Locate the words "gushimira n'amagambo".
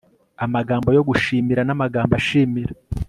1.09-2.11